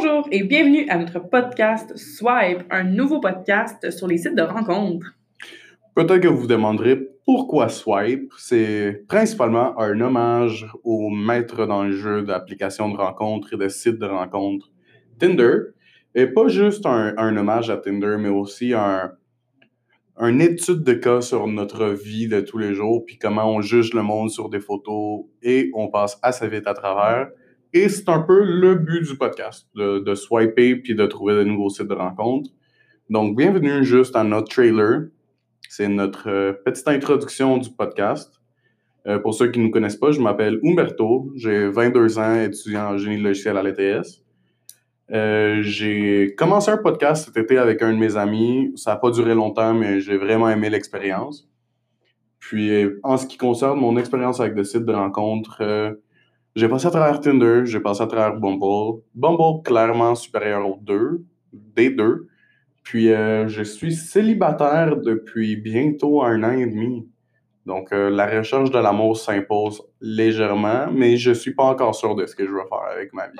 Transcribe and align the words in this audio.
Bonjour 0.00 0.28
et 0.30 0.44
bienvenue 0.44 0.88
à 0.90 0.96
notre 0.96 1.18
podcast 1.18 1.96
Swipe, 1.96 2.62
un 2.70 2.84
nouveau 2.84 3.18
podcast 3.18 3.90
sur 3.90 4.06
les 4.06 4.18
sites 4.18 4.36
de 4.36 4.42
rencontres. 4.42 5.16
Peut-être 5.96 6.20
que 6.20 6.28
vous 6.28 6.42
vous 6.42 6.46
demanderez 6.46 7.00
pourquoi 7.24 7.68
Swipe? 7.68 8.32
C'est 8.38 9.02
principalement 9.08 9.76
un 9.80 10.00
hommage 10.00 10.68
au 10.84 11.10
maître 11.10 11.66
dans 11.66 11.82
le 11.82 11.90
jeu 11.90 12.22
d'applications 12.22 12.90
de 12.90 12.96
rencontres 12.96 13.54
et 13.54 13.56
de 13.56 13.68
sites 13.68 13.98
de 13.98 14.06
rencontres 14.06 14.70
Tinder. 15.18 15.56
Et 16.14 16.28
pas 16.28 16.46
juste 16.46 16.86
un, 16.86 17.36
hommage 17.36 17.68
à 17.68 17.76
Tinder, 17.76 18.18
mais 18.20 18.28
aussi 18.28 18.74
un, 18.74 19.14
une 20.20 20.40
étude 20.40 20.84
de 20.84 20.92
cas 20.92 21.22
sur 21.22 21.48
notre 21.48 21.86
vie 21.86 22.28
de 22.28 22.40
tous 22.40 22.58
les 22.58 22.72
jours, 22.72 23.04
puis 23.04 23.18
comment 23.18 23.52
on 23.52 23.62
juge 23.62 23.94
le 23.94 24.02
monde 24.02 24.30
sur 24.30 24.48
des 24.48 24.60
photos 24.60 25.24
et 25.42 25.72
on 25.74 25.88
passe 25.88 26.20
assez 26.22 26.46
vite 26.46 26.68
à 26.68 26.74
travers. 26.74 27.30
Et 27.74 27.90
c'est 27.90 28.08
un 28.08 28.20
peu 28.20 28.44
le 28.44 28.76
but 28.76 29.02
du 29.02 29.16
podcast, 29.16 29.68
de, 29.74 30.14
swiper 30.14 30.76
puis 30.76 30.94
de 30.94 31.04
trouver 31.04 31.34
de 31.34 31.44
nouveaux 31.44 31.68
sites 31.68 31.86
de 31.86 31.94
rencontres. 31.94 32.50
Donc, 33.10 33.36
bienvenue 33.36 33.84
juste 33.84 34.16
à 34.16 34.24
notre 34.24 34.48
trailer. 34.48 35.08
C'est 35.68 35.88
notre 35.88 36.30
euh, 36.30 36.52
petite 36.64 36.88
introduction 36.88 37.58
du 37.58 37.68
podcast. 37.68 38.40
Euh, 39.06 39.18
pour 39.18 39.34
ceux 39.34 39.50
qui 39.50 39.58
ne 39.58 39.64
nous 39.64 39.70
connaissent 39.70 39.96
pas, 39.96 40.12
je 40.12 40.20
m'appelle 40.20 40.58
Umberto. 40.64 41.30
J'ai 41.36 41.68
22 41.68 42.18
ans, 42.18 42.40
étudiant 42.40 42.94
en 42.94 42.96
génie 42.96 43.20
logiciel 43.20 43.58
à 43.58 43.62
l'ETS. 43.62 44.24
Euh, 45.10 45.58
j'ai 45.60 46.34
commencé 46.38 46.70
un 46.70 46.78
podcast 46.78 47.26
cet 47.26 47.36
été 47.36 47.58
avec 47.58 47.82
un 47.82 47.92
de 47.92 47.98
mes 47.98 48.16
amis. 48.16 48.72
Ça 48.76 48.92
n'a 48.92 48.96
pas 48.96 49.10
duré 49.10 49.34
longtemps, 49.34 49.74
mais 49.74 50.00
j'ai 50.00 50.16
vraiment 50.16 50.48
aimé 50.48 50.70
l'expérience. 50.70 51.46
Puis, 52.38 52.86
en 53.02 53.18
ce 53.18 53.26
qui 53.26 53.36
concerne 53.36 53.78
mon 53.78 53.98
expérience 53.98 54.40
avec 54.40 54.54
des 54.54 54.64
sites 54.64 54.86
de 54.86 54.92
rencontres, 54.92 55.98
j'ai 56.58 56.68
passé 56.68 56.88
à 56.88 56.90
travers 56.90 57.20
Tinder, 57.20 57.60
j'ai 57.66 57.78
passé 57.78 58.02
à 58.02 58.08
travers 58.08 58.34
Bumble. 58.34 59.02
Bumble, 59.14 59.62
clairement 59.62 60.16
supérieur 60.16 60.68
aux 60.68 60.76
deux, 60.82 61.24
des 61.52 61.88
deux. 61.90 62.26
Puis, 62.82 63.12
euh, 63.12 63.46
je 63.46 63.62
suis 63.62 63.94
célibataire 63.94 64.96
depuis 64.96 65.54
bientôt 65.54 66.20
un 66.20 66.42
an 66.42 66.50
et 66.50 66.66
demi. 66.66 67.08
Donc, 67.64 67.92
euh, 67.92 68.10
la 68.10 68.26
recherche 68.26 68.72
de 68.72 68.78
l'amour 68.78 69.16
s'impose 69.16 69.84
légèrement, 70.00 70.90
mais 70.90 71.16
je 71.16 71.30
suis 71.30 71.54
pas 71.54 71.62
encore 71.62 71.94
sûr 71.94 72.16
de 72.16 72.26
ce 72.26 72.34
que 72.34 72.44
je 72.44 72.50
veux 72.50 72.66
faire 72.68 72.90
avec 72.92 73.12
ma 73.12 73.28
vie. 73.28 73.38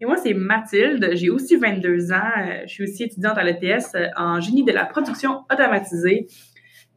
Et 0.00 0.06
moi, 0.06 0.16
c'est 0.16 0.34
Mathilde. 0.34 1.10
J'ai 1.12 1.30
aussi 1.30 1.54
22 1.54 2.10
ans. 2.10 2.16
Euh, 2.16 2.62
je 2.66 2.72
suis 2.72 2.82
aussi 2.82 3.04
étudiante 3.04 3.38
à 3.38 3.44
l'ETS 3.44 3.94
en 4.16 4.40
génie 4.40 4.64
de 4.64 4.72
la 4.72 4.86
production 4.86 5.44
automatisée. 5.52 6.26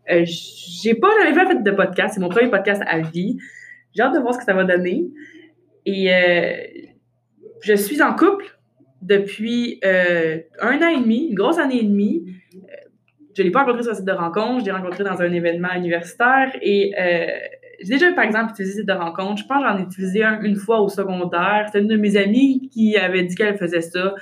j'ai 0.08 0.96
pas 0.96 1.10
jamais 1.32 1.46
fait 1.46 1.62
de 1.62 1.72
podcast. 1.72 2.16
C'est 2.16 2.22
mon 2.22 2.30
premier 2.30 2.50
podcast 2.50 2.82
à 2.88 3.02
vie. 3.02 3.38
J'ai 4.00 4.04
hâte 4.06 4.14
de 4.14 4.20
voir 4.20 4.34
ce 4.34 4.40
que 4.40 4.46
ça 4.46 4.54
va 4.54 4.64
donner. 4.64 5.10
Et 5.86 6.14
euh, 6.14 6.54
je 7.62 7.74
suis 7.74 8.02
en 8.02 8.16
couple 8.16 8.46
depuis 9.02 9.78
euh, 9.84 10.38
un 10.62 10.78
an 10.78 10.88
et 10.88 11.02
demi, 11.02 11.28
une 11.28 11.36
grosse 11.36 11.60
année 11.60 11.82
et 11.82 11.84
demie. 11.84 12.24
Euh, 12.56 12.60
je 13.36 13.42
ne 13.42 13.48
l'ai 13.48 13.52
pas 13.52 13.60
rencontré 13.60 13.84
sur 13.84 13.92
un 13.92 13.96
site 13.96 14.06
de 14.06 14.14
rencontre, 14.14 14.62
je 14.62 14.66
l'ai 14.66 14.72
rencontré 14.72 15.04
dans 15.04 15.22
un 15.22 15.34
événement 15.34 15.74
universitaire 15.76 16.50
et 16.62 16.94
j'ai 17.82 17.94
déjà, 17.94 18.14
par 18.14 18.24
exemple, 18.24 18.52
utilisé 18.52 18.72
ce 18.72 18.80
site 18.80 18.88
de 18.88 18.94
rencontre. 18.94 19.42
Je 19.42 19.48
pense 19.48 19.62
que 19.62 19.70
j'en 19.70 19.78
ai 19.78 19.82
utilisé 19.82 20.24
un 20.24 20.42
une 20.44 20.56
fois 20.56 20.80
au 20.80 20.88
secondaire. 20.88 21.66
C'était 21.68 21.80
une 21.80 21.90
de 21.90 21.98
mes 21.98 22.16
amies 22.16 22.70
qui 22.70 22.96
avait 22.96 23.24
dit 23.24 23.36
qu'elle 23.36 23.58
faisait 23.58 23.82
ça 23.82 24.16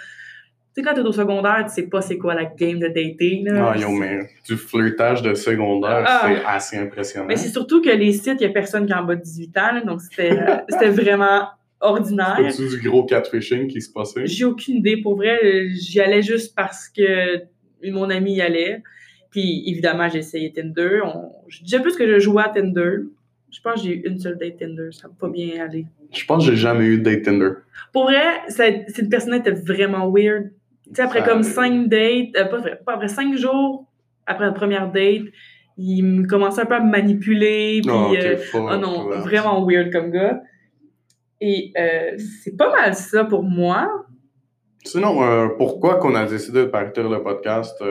sais, 0.77 0.87
quand 0.87 0.93
t'es 0.93 1.01
au 1.01 1.11
secondaire, 1.11 1.65
tu 1.67 1.73
sais 1.73 1.87
pas 1.87 2.01
c'est 2.01 2.17
quoi 2.17 2.33
la 2.33 2.45
game 2.45 2.79
de 2.79 2.87
dating. 2.87 3.45
Là. 3.45 3.73
Ah, 3.73 3.77
yo, 3.77 3.89
mais 3.89 4.29
du 4.45 4.55
flirtage 4.55 5.21
de 5.21 5.33
secondaire, 5.33 6.03
ah. 6.05 6.21
c'est 6.23 6.45
assez 6.45 6.77
impressionnant. 6.77 7.27
Mais 7.27 7.35
c'est 7.35 7.49
surtout 7.49 7.81
que 7.81 7.89
les 7.89 8.13
sites, 8.13 8.37
il 8.39 8.43
y 8.43 8.45
a 8.45 8.49
personne 8.49 8.85
qui 8.85 8.93
a 8.93 9.01
en 9.01 9.05
bas 9.05 9.15
de 9.15 9.21
18 9.21 9.57
ans, 9.57 9.85
donc 9.85 10.01
c'était, 10.01 10.31
euh, 10.31 10.57
c'était 10.69 10.89
vraiment 10.89 11.47
ordinaire. 11.79 12.37
C'était 12.51 12.77
du 12.77 12.89
gros 12.89 13.05
catfishing 13.05 13.67
qui 13.67 13.81
se 13.81 13.91
passait? 13.91 14.25
J'ai 14.25 14.45
aucune 14.45 14.77
idée. 14.77 14.97
Pour 14.97 15.15
vrai, 15.15 15.69
j'y 15.69 15.99
allais 15.99 16.21
juste 16.21 16.55
parce 16.55 16.89
que 16.89 17.41
mon 17.83 18.09
ami 18.09 18.35
y 18.35 18.41
allait. 18.41 18.81
Puis 19.29 19.63
évidemment, 19.67 20.09
j'ai 20.09 20.19
essayé 20.19 20.51
Tinder. 20.51 21.01
On... 21.03 21.31
Je 21.47 21.63
disais 21.63 21.79
plus 21.79 21.95
que 21.95 22.07
je 22.07 22.19
jouais 22.19 22.43
à 22.43 22.49
Tinder. 22.49 23.01
Je 23.51 23.61
pense 23.61 23.75
que 23.75 23.87
j'ai 23.87 23.95
eu 23.95 24.01
une 24.07 24.19
seule 24.19 24.37
date 24.37 24.57
Tinder. 24.57 24.89
Ça 24.91 25.07
n'a 25.07 25.13
pas 25.19 25.29
bien 25.29 25.63
aller. 25.63 25.85
Je 26.11 26.25
pense 26.25 26.45
que 26.45 26.51
j'ai 26.51 26.57
jamais 26.57 26.85
eu 26.85 26.97
de 26.97 27.03
date 27.03 27.23
Tinder. 27.23 27.51
Pour 27.93 28.05
vrai, 28.05 28.41
cette 28.47 29.09
personne 29.09 29.35
était 29.35 29.51
vraiment 29.51 30.11
weird. 30.11 30.51
Sais, 30.93 31.01
après 31.01 31.23
comme 31.23 31.43
cinq 31.43 31.87
dates, 31.87 32.35
euh, 32.37 32.45
pas, 32.85 32.93
après 32.93 33.07
cinq 33.07 33.35
jours, 33.35 33.85
après 34.25 34.45
la 34.45 34.51
première 34.51 34.91
date, 34.91 35.23
il 35.77 36.25
commençait 36.27 36.61
un 36.61 36.65
peu 36.65 36.75
à 36.75 36.79
me 36.79 36.89
manipuler. 36.89 37.81
Puis, 37.83 37.91
oh, 37.91 38.69
oh 38.71 38.77
non, 38.77 39.09
vraiment 39.19 39.65
weird 39.65 39.91
comme 39.91 40.11
gars. 40.11 40.41
Et 41.39 41.71
euh, 41.77 42.17
c'est 42.17 42.57
pas 42.57 42.71
mal 42.71 42.95
ça 42.95 43.25
pour 43.25 43.43
moi. 43.43 44.05
Sinon, 44.83 45.49
pourquoi 45.57 45.95
qu'on 45.95 46.15
a 46.15 46.25
décidé 46.25 46.61
de 46.61 46.65
partir 46.65 47.09
le 47.09 47.21
podcast? 47.21 47.83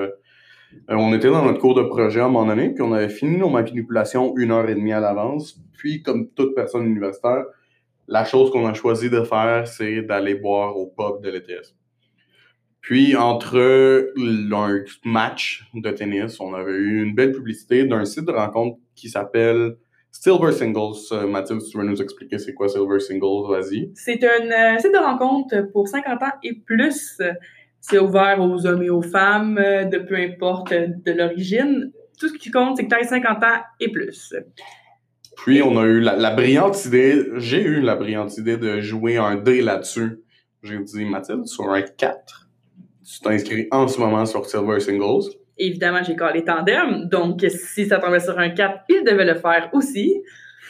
on 0.89 1.15
était 1.15 1.31
dans 1.31 1.45
notre 1.45 1.59
cours 1.59 1.75
de 1.75 1.83
projet 1.83 2.21
à 2.21 2.25
un 2.25 2.29
moment 2.29 2.47
donné, 2.47 2.71
puis 2.71 2.83
on 2.83 2.93
avait 2.93 3.09
fini 3.09 3.37
nos 3.37 3.49
manipulations 3.49 4.37
une 4.37 4.51
heure 4.51 4.69
et 4.69 4.75
demie 4.75 4.93
à 4.93 5.01
l'avance. 5.01 5.59
Puis, 5.77 6.03
comme 6.03 6.29
toute 6.31 6.55
personne 6.55 6.87
universitaire, 6.87 7.45
la 8.09 8.25
chose 8.25 8.51
qu'on 8.51 8.67
a 8.67 8.75
choisi 8.75 9.11
de 9.11 9.23
faire, 9.23 9.67
c'est 9.67 10.03
d'aller 10.03 10.35
boire 10.35 10.77
au 10.77 10.87
pub 10.87 11.23
de 11.23 11.31
l'ETS. 11.31 11.75
Puis, 12.87 13.17
entre 13.17 13.59
un 13.59 14.85
match 15.05 15.69
de 15.75 15.91
tennis, 15.91 16.39
on 16.39 16.55
avait 16.55 16.71
eu 16.71 17.03
une 17.03 17.17
belle 17.17 17.33
publicité 17.33 17.85
d'un 17.85 18.05
site 18.05 18.27
de 18.27 18.31
rencontre 18.31 18.79
qui 18.95 19.09
s'appelle 19.09 19.75
Silver 20.13 20.53
Singles. 20.53 20.95
Euh, 21.11 21.27
Mathilde, 21.27 21.63
tu 21.69 21.79
veux 21.79 21.83
nous 21.83 22.01
expliquer 22.01 22.39
c'est 22.39 22.55
quoi 22.55 22.69
Silver 22.69 23.01
Singles, 23.01 23.49
vas-y. 23.49 23.91
C'est 23.97 24.23
un 24.23 24.77
euh, 24.77 24.79
site 24.79 24.93
de 24.93 24.99
rencontre 24.99 25.69
pour 25.73 25.89
50 25.89 26.23
ans 26.23 26.33
et 26.45 26.61
plus. 26.65 27.21
C'est 27.81 27.99
ouvert 27.99 28.41
aux 28.41 28.65
hommes 28.65 28.85
et 28.85 28.91
aux 28.91 29.03
femmes, 29.03 29.59
euh, 29.59 29.83
de 29.83 29.99
peu 29.99 30.15
importe 30.15 30.73
de 30.73 31.11
l'origine. 31.11 31.91
Tout 32.21 32.29
ce 32.29 32.35
qui 32.35 32.53
compte, 32.53 32.77
c'est 32.77 32.85
que 32.85 32.91
tu 32.91 32.95
as 32.95 33.03
50 33.03 33.43
ans 33.43 33.63
et 33.81 33.91
plus. 33.91 34.33
Puis, 35.39 35.61
on 35.61 35.77
a 35.77 35.85
eu 35.87 35.99
la, 35.99 36.15
la 36.15 36.31
brillante 36.31 36.85
idée, 36.85 37.27
j'ai 37.35 37.63
eu 37.65 37.81
la 37.81 37.97
brillante 37.97 38.39
idée 38.39 38.57
de 38.57 38.81
jouer 38.81 39.17
un 39.17 39.35
dé 39.35 39.61
là-dessus. 39.61 40.21
J'ai 40.63 40.79
dit, 40.79 41.05
Mathilde, 41.05 41.47
sur 41.47 41.69
un 41.69 41.83
4 41.83 42.46
tu 43.07 43.21
t'inscris 43.21 43.69
en 43.71 43.87
ce 43.87 44.01
moment 44.01 44.27
sur 44.27 44.45
Silver 44.47 44.81
Singles. 44.81 45.31
Évidemment, 45.59 46.03
j'ai 46.03 46.17
les 46.35 46.45
tandem, 46.45 47.09
donc 47.09 47.41
si 47.49 47.87
ça 47.87 47.99
tombait 47.99 48.21
sur 48.21 48.39
un 48.39 48.51
4, 48.51 48.85
il 48.89 49.05
devait 49.05 49.25
le 49.25 49.37
faire 49.37 49.71
aussi. 49.73 50.23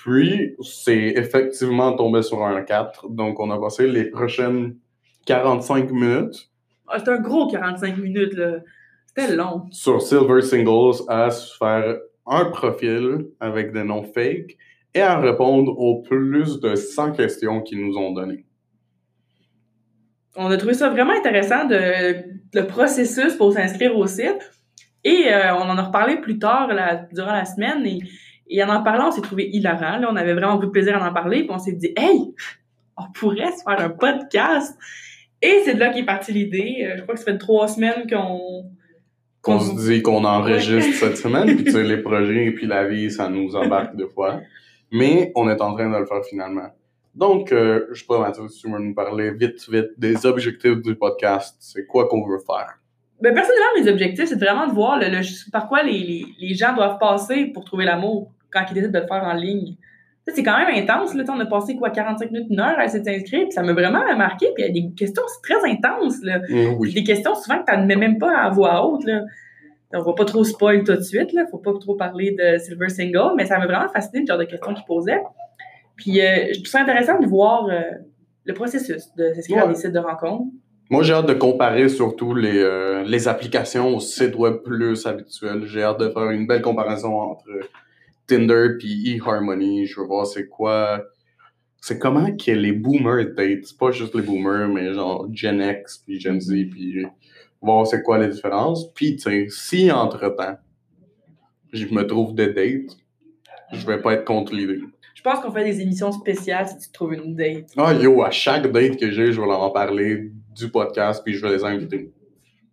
Puis, 0.02 0.54
c'est 0.62 1.14
effectivement 1.16 1.96
tombé 1.96 2.22
sur 2.22 2.44
un 2.44 2.62
4, 2.62 3.08
donc 3.08 3.40
on 3.40 3.50
a 3.50 3.58
passé 3.58 3.88
les 3.88 4.04
prochaines 4.04 4.76
45 5.26 5.90
minutes. 5.90 6.50
Ah, 6.86 6.98
c'était 6.98 7.12
un 7.12 7.20
gros 7.20 7.48
45 7.48 7.98
minutes, 7.98 8.34
là. 8.34 8.58
C'était 9.06 9.34
long. 9.34 9.62
Sur 9.72 10.00
Silver 10.02 10.42
Singles, 10.42 11.02
à 11.08 11.30
se 11.30 11.56
faire 11.56 11.96
un 12.26 12.44
profil 12.44 13.26
avec 13.40 13.72
des 13.72 13.82
noms 13.82 14.04
fake 14.04 14.56
et 14.94 15.00
à 15.00 15.18
répondre 15.18 15.76
aux 15.76 16.02
plus 16.02 16.60
de 16.60 16.76
100 16.76 17.12
questions 17.12 17.62
qu'ils 17.62 17.84
nous 17.84 17.96
ont 17.96 18.12
données 18.12 18.44
on 20.36 20.50
a 20.50 20.56
trouvé 20.56 20.74
ça 20.74 20.88
vraiment 20.88 21.12
intéressant 21.12 21.66
de 21.66 22.36
le 22.54 22.66
processus 22.66 23.34
pour 23.34 23.52
s'inscrire 23.52 23.96
au 23.96 24.06
site. 24.06 24.52
Et 25.04 25.32
euh, 25.32 25.54
on 25.54 25.68
en 25.68 25.78
a 25.78 25.82
reparlé 25.82 26.16
plus 26.16 26.38
tard 26.38 26.68
durant 27.12 27.32
la 27.32 27.44
semaine 27.44 27.86
et, 27.86 28.00
et 28.48 28.62
en 28.62 28.68
en 28.68 28.82
parlant, 28.82 29.08
on 29.08 29.10
s'est 29.10 29.20
trouvé 29.20 29.48
hilarant. 29.52 29.98
Là, 29.98 30.08
on 30.10 30.16
avait 30.16 30.34
vraiment 30.34 30.54
beaucoup 30.54 30.66
de 30.66 30.70
plaisir 30.70 31.00
à 31.00 31.08
en 31.08 31.12
parler. 31.12 31.44
Puis 31.44 31.50
on 31.50 31.58
s'est 31.58 31.72
dit, 31.72 31.92
hey, 31.96 32.34
on 32.96 33.04
pourrait 33.14 33.52
se 33.52 33.62
faire 33.62 33.80
un 33.80 33.90
podcast. 33.90 34.76
Et 35.42 35.62
c'est 35.64 35.74
de 35.74 35.80
là 35.80 35.92
qu'est 35.92 36.04
partie 36.04 36.32
l'idée. 36.32 36.78
Euh, 36.82 36.96
je 36.96 37.02
crois 37.02 37.14
que 37.14 37.20
ça 37.20 37.32
fait 37.32 37.38
trois 37.38 37.68
semaines 37.68 38.08
qu'on 38.10 38.70
qu'on 39.42 39.60
se 39.60 39.76
dit 39.76 40.02
qu'on 40.02 40.24
enregistre 40.24 40.92
cette 40.94 41.18
semaine, 41.18 41.54
puis 41.54 41.66
tu 41.66 41.70
sais, 41.70 41.84
les 41.84 41.98
projets 41.98 42.46
et 42.46 42.50
puis 42.50 42.66
la 42.66 42.84
vie, 42.88 43.12
ça 43.12 43.28
nous 43.28 43.54
embarque 43.54 43.94
deux 43.94 44.08
fois. 44.08 44.40
Mais 44.90 45.30
on 45.36 45.48
est 45.48 45.60
en 45.60 45.72
train 45.72 45.88
de 45.88 45.96
le 45.96 46.04
faire 46.04 46.24
finalement. 46.28 46.66
Donc, 47.16 47.50
euh, 47.50 47.86
je 47.92 48.00
sais 48.00 48.06
pas, 48.06 48.18
Mathieu, 48.18 48.46
si 48.48 48.60
tu 48.60 48.70
veux 48.70 48.78
nous 48.78 48.94
parler 48.94 49.32
vite, 49.32 49.66
vite 49.70 49.90
des 49.96 50.26
objectifs 50.26 50.82
du 50.82 50.94
podcast. 50.94 51.56
C'est 51.60 51.86
quoi 51.86 52.08
qu'on 52.08 52.22
veut 52.26 52.38
faire? 52.46 52.78
Ben, 53.22 53.32
personnellement, 53.32 53.82
mes 53.82 53.90
objectifs, 53.90 54.26
c'est 54.26 54.38
vraiment 54.38 54.66
de 54.66 54.72
voir 54.72 54.98
le, 54.98 55.50
par 55.50 55.66
quoi 55.66 55.82
les, 55.82 56.26
les, 56.38 56.54
gens 56.54 56.74
doivent 56.74 56.98
passer 56.98 57.46
pour 57.46 57.64
trouver 57.64 57.86
l'amour 57.86 58.32
quand 58.50 58.64
ils 58.70 58.74
décident 58.74 58.92
de 58.92 58.98
le 59.02 59.06
faire 59.06 59.24
en 59.24 59.32
ligne. 59.32 59.76
C'est 60.28 60.42
quand 60.42 60.58
même 60.58 60.74
intense. 60.74 61.14
Là, 61.14 61.24
on 61.28 61.40
a 61.40 61.46
passé 61.46 61.76
quoi, 61.76 61.88
45 61.88 62.30
minutes, 62.32 62.48
une 62.50 62.60
heure 62.60 62.78
à 62.78 62.84
essayer 62.84 63.00
de 63.00 63.08
s'inscrire. 63.08 63.46
Ça 63.50 63.62
m'a 63.62 63.72
vraiment 63.72 64.04
marqué. 64.16 64.48
Puis 64.54 64.64
il 64.64 64.66
y 64.66 64.68
a 64.68 64.82
des 64.88 64.94
questions 64.94 65.22
très 65.42 65.64
intenses. 65.70 66.22
Là. 66.22 66.40
Mm, 66.40 66.80
des 66.92 67.04
questions 67.04 67.34
souvent 67.34 67.62
que 67.62 67.72
tu 67.72 67.78
ne 67.78 67.86
mets 67.86 67.96
même 67.96 68.18
pas 68.18 68.36
à 68.36 68.50
voix 68.50 68.84
haute. 68.84 69.04
Là. 69.04 69.22
On 69.94 70.02
va 70.02 70.12
pas 70.14 70.24
trop 70.24 70.42
spoil 70.42 70.82
tout 70.82 70.96
de 70.96 71.00
suite. 71.00 71.32
Là. 71.32 71.46
Faut 71.50 71.58
pas 71.58 71.72
trop 71.80 71.94
parler 71.94 72.36
de 72.36 72.58
Silver 72.58 72.88
Single. 72.88 73.34
Mais 73.36 73.46
ça 73.46 73.58
m'a 73.58 73.66
vraiment 73.66 73.88
fasciné 73.88 74.20
le 74.22 74.26
genre 74.26 74.38
de 74.38 74.44
questions 74.44 74.74
qu'ils 74.74 74.84
posaient. 74.84 75.22
Puis 75.96 76.20
euh, 76.20 76.48
je 76.48 76.54
trouve 76.54 76.66
ça 76.66 76.82
intéressant 76.82 77.18
de 77.18 77.26
voir 77.26 77.66
euh, 77.66 77.80
le 78.44 78.54
processus 78.54 79.14
de 79.16 79.32
s'inscrire 79.34 79.64
à 79.64 79.68
des 79.68 79.74
sites 79.74 79.92
de 79.92 79.98
rencontres. 79.98 80.52
Moi, 80.88 81.02
j'ai 81.02 81.14
hâte 81.14 81.26
de 81.26 81.34
comparer 81.34 81.88
surtout 81.88 82.34
les, 82.34 82.58
euh, 82.58 83.02
les 83.02 83.26
applications 83.26 83.96
aux 83.96 84.00
sites 84.00 84.36
web 84.36 84.58
plus 84.64 85.04
habituels. 85.06 85.64
J'ai 85.66 85.82
hâte 85.82 85.98
de 85.98 86.10
faire 86.10 86.30
une 86.30 86.46
belle 86.46 86.62
comparaison 86.62 87.20
entre 87.20 87.48
Tinder 88.28 88.78
et 88.80 89.16
eHarmony. 89.16 89.86
Je 89.86 90.00
veux 90.00 90.06
voir 90.06 90.26
c'est 90.26 90.46
quoi 90.46 91.02
c'est 91.80 92.00
comment 92.00 92.36
que 92.36 92.50
les 92.50 92.72
boomers 92.72 93.34
datent. 93.36 93.64
C'est 93.64 93.78
pas 93.78 93.92
juste 93.92 94.14
les 94.14 94.22
boomers, 94.22 94.68
mais 94.68 94.92
genre 94.92 95.28
Gen 95.32 95.62
X, 95.62 95.98
puis 95.98 96.18
Gen 96.18 96.40
Z, 96.40 96.50
puis 96.70 97.06
voir 97.60 97.86
c'est 97.86 98.02
quoi 98.02 98.18
les 98.18 98.28
différences. 98.28 98.92
Puis, 98.92 99.16
tu 99.16 99.22
sais, 99.22 99.46
si 99.50 99.92
entre-temps, 99.92 100.56
je 101.72 101.86
me 101.86 102.02
trouve 102.02 102.34
de 102.34 102.46
date, 102.46 102.96
je 103.72 103.86
vais 103.86 104.00
pas 104.00 104.14
être 104.14 104.24
contre 104.24 104.54
l'idée. 104.54 104.80
Je 105.26 105.32
pense 105.32 105.40
qu'on 105.40 105.50
fait 105.50 105.64
des 105.64 105.80
émissions 105.80 106.12
spéciales 106.12 106.68
si 106.68 106.78
tu 106.78 106.92
trouves 106.92 107.14
une 107.14 107.34
date. 107.34 107.72
Ah, 107.76 107.92
yo, 107.92 108.22
à 108.22 108.30
chaque 108.30 108.70
date 108.70 108.96
que 108.96 109.10
j'ai, 109.10 109.32
je 109.32 109.40
vais 109.40 109.46
leur 109.48 109.60
en 109.60 109.70
parler 109.70 110.30
du 110.54 110.70
podcast, 110.70 111.20
puis 111.24 111.34
je 111.34 111.44
vais 111.44 111.52
les 111.52 111.64
inviter. 111.64 112.12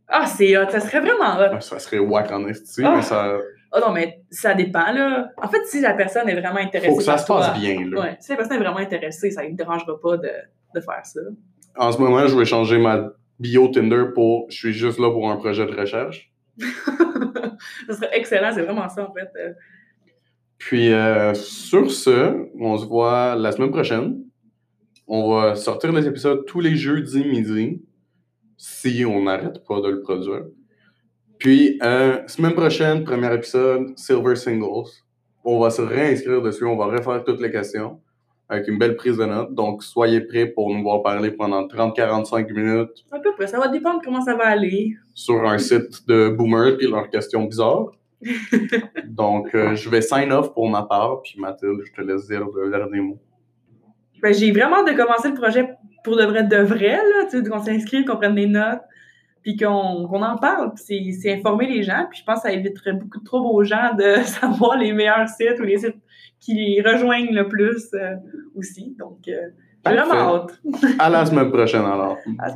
Ah, 0.08 0.28
c'est 0.28 0.56
hot. 0.56 0.70
Ça 0.70 0.80
serait 0.80 1.00
vraiment 1.00 1.36
hot. 1.40 1.60
Ça 1.62 1.80
serait 1.80 1.98
wack 1.98 2.32
en 2.32 2.48
esti, 2.48 2.84
Ah. 2.86 2.94
mais 2.96 3.02
ça. 3.02 3.40
Ah 3.72 3.80
non, 3.80 3.92
mais 3.92 4.22
ça 4.30 4.54
dépend, 4.54 4.92
là. 4.92 5.30
En 5.42 5.48
fait, 5.48 5.66
si 5.66 5.82
la 5.82 5.96
personne 5.96 6.30
est 6.30 6.40
vraiment 6.40 6.60
intéressée. 6.60 6.92
Faut 6.92 6.98
que 6.98 7.04
ça 7.04 7.18
se 7.18 7.26
passe 7.26 7.48
toi, 7.48 7.56
bien, 7.58 7.90
là. 7.90 8.00
Ouais. 8.02 8.18
Si 8.20 8.30
la 8.30 8.38
personne 8.38 8.58
est 8.58 8.64
vraiment 8.64 8.78
intéressée, 8.78 9.32
ça 9.32 9.42
ne 9.44 9.50
me 9.50 9.56
dérangera 9.56 10.00
pas 10.00 10.18
de, 10.18 10.30
de 10.76 10.80
faire 10.80 11.04
ça. 11.04 11.22
En 11.76 11.92
ce 11.92 11.98
moment, 11.98 12.28
je 12.28 12.38
vais 12.38 12.46
changer 12.46 12.78
ma 12.78 13.14
bio 13.40 13.68
Tinder 13.70 14.04
pour 14.14 14.46
je 14.52 14.58
suis 14.58 14.74
juste 14.74 15.00
là 15.00 15.10
pour 15.10 15.28
un 15.28 15.38
projet 15.38 15.66
de 15.66 15.72
recherche. 15.76 16.32
ça 16.60 17.94
serait 17.96 18.12
excellent, 18.14 18.52
c'est 18.54 18.62
vraiment 18.62 18.88
ça, 18.90 19.10
en 19.10 19.12
fait. 19.12 19.32
Puis 20.66 20.94
euh, 20.94 21.34
sur 21.34 21.92
ce, 21.92 22.48
on 22.58 22.78
se 22.78 22.86
voit 22.86 23.36
la 23.36 23.52
semaine 23.52 23.72
prochaine. 23.72 24.24
On 25.08 25.30
va 25.30 25.56
sortir 25.56 25.92
les 25.92 26.08
épisodes 26.08 26.46
tous 26.46 26.62
les 26.62 26.78
jeudis 26.78 27.26
midi, 27.26 27.82
si 28.56 29.04
on 29.06 29.24
n'arrête 29.24 29.62
pas 29.68 29.82
de 29.82 29.90
le 29.90 30.02
produire. 30.02 30.46
Puis, 31.38 31.78
euh, 31.84 32.26
semaine 32.28 32.54
prochaine, 32.54 33.04
premier 33.04 33.34
épisode, 33.34 33.92
Silver 33.98 34.38
Singles. 34.38 34.90
On 35.44 35.60
va 35.60 35.70
se 35.70 35.82
réinscrire 35.82 36.42
dessus, 36.42 36.64
on 36.64 36.78
va 36.78 36.86
refaire 36.86 37.26
toutes 37.26 37.42
les 37.42 37.52
questions 37.52 38.00
avec 38.48 38.70
une 38.70 38.78
belle 38.78 38.96
prise 38.96 39.18
de 39.18 39.26
notes. 39.26 39.54
Donc, 39.54 39.84
soyez 39.84 40.22
prêts 40.22 40.48
pour 40.48 40.74
nous 40.74 40.82
voir 40.82 41.04
parler 41.04 41.32
pendant 41.32 41.68
30-45 41.68 42.54
minutes 42.54 43.04
À 43.12 43.20
peu 43.20 43.34
près, 43.36 43.48
ça 43.48 43.60
va 43.60 43.68
dépendre 43.68 44.00
comment 44.02 44.22
ça 44.22 44.36
va 44.36 44.46
aller. 44.46 44.96
sur 45.14 45.44
un 45.46 45.58
site 45.58 46.08
de 46.08 46.30
Boomer 46.30 46.78
puis 46.78 46.90
leurs 46.90 47.10
questions 47.10 47.44
bizarres. 47.44 47.92
Donc, 49.06 49.54
euh, 49.56 49.76
je 49.76 49.90
vais 49.90 50.02
sign 50.02 50.32
off 50.32 50.54
pour 50.54 50.70
ma 50.70 50.84
part, 50.84 51.22
puis 51.22 51.36
Mathilde, 51.40 51.82
je 51.86 51.92
te 51.94 52.02
laisse 52.02 52.28
dire 52.28 52.46
le 52.46 52.70
dernier 52.70 53.02
mot. 53.02 53.20
Ben, 54.22 54.34
j'ai 54.34 54.52
vraiment 54.52 54.78
hâte 54.78 54.88
de 54.88 54.94
commencer 54.94 55.30
le 55.30 55.36
projet 55.36 55.70
pour 56.04 56.18
de 56.18 56.24
vrai, 56.24 56.44
de 56.44 56.58
vrai, 56.58 56.98
là, 56.98 57.26
tu 57.30 57.44
sais, 57.44 57.50
qu'on 57.50 57.60
s'inscrive, 57.60 58.06
qu'on 58.06 58.18
prenne 58.18 58.36
des 58.36 58.48
notes, 58.48 58.82
puis 59.42 59.58
qu'on 59.58 60.06
en 60.06 60.38
parle. 60.38 60.74
Puis 60.74 61.14
c'est- 61.14 61.34
informer 61.34 61.68
les 61.68 61.84
gens, 61.84 62.06
puis 62.10 62.20
je 62.20 62.26
pense 62.26 62.42
que 62.42 62.50
ça 62.50 62.54
éviterait 62.54 62.94
beaucoup 62.94 63.20
de 63.20 63.26
troubles 63.26 63.48
aux 63.48 63.64
gens 63.64 63.94
de 63.98 64.16
savoir 64.24 64.78
les 64.78 64.94
meilleurs 64.94 65.28
sites 65.28 65.60
ou 65.60 65.64
les 65.64 65.78
sites 65.78 65.98
qui 66.40 66.54
les 66.54 66.82
rejoignent 66.82 67.34
le 67.34 67.48
plus 67.48 67.90
euh, 67.94 68.16
aussi. 68.56 68.96
Donc, 69.00 69.20
euh, 69.28 69.34
j'ai 69.86 69.94
vraiment 69.96 70.14
hâte. 70.36 70.62
À 71.00 71.10
la 71.10 71.26
semaine 71.26 71.52
prochaine 71.52 71.84
alors. 71.86 72.18
À 72.40 72.50